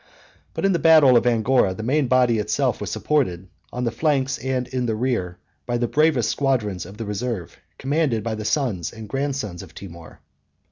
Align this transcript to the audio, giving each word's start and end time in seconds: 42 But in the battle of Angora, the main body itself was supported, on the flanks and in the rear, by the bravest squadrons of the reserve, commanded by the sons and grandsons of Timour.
42 0.55 0.55
But 0.55 0.65
in 0.65 0.71
the 0.71 0.79
battle 0.79 1.15
of 1.15 1.27
Angora, 1.27 1.75
the 1.75 1.83
main 1.83 2.07
body 2.07 2.39
itself 2.39 2.81
was 2.81 2.89
supported, 2.89 3.47
on 3.71 3.83
the 3.83 3.91
flanks 3.91 4.39
and 4.39 4.67
in 4.69 4.87
the 4.87 4.95
rear, 4.95 5.37
by 5.67 5.77
the 5.77 5.87
bravest 5.87 6.31
squadrons 6.31 6.87
of 6.87 6.97
the 6.97 7.05
reserve, 7.05 7.55
commanded 7.77 8.23
by 8.23 8.33
the 8.33 8.43
sons 8.43 8.91
and 8.91 9.07
grandsons 9.07 9.61
of 9.61 9.75
Timour. 9.75 10.19